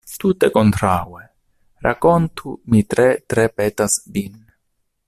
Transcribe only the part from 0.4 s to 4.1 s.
kontraŭe; rakontu, mi tre, tre petas